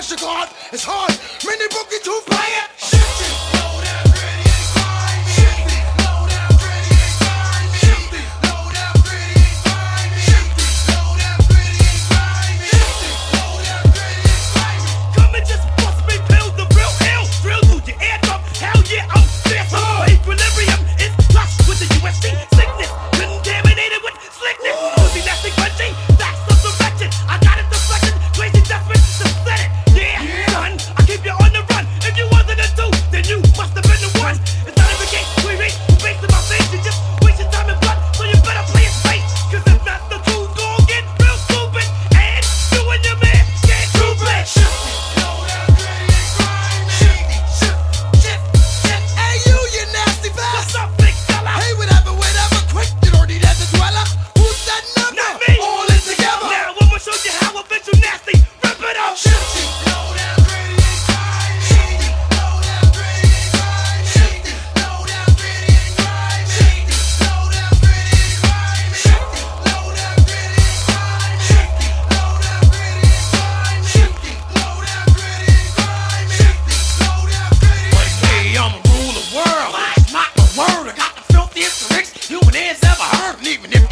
[0.00, 1.12] Cash card, it's hard.
[1.44, 2.69] Many bookie too fire.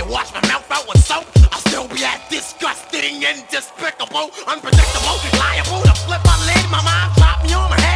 [0.08, 1.24] wash my mouth out with soap.
[1.52, 6.64] I still be as disgusting and despicable, unpredictable, liable to flip my lid.
[6.70, 7.87] My mom pop me on my head.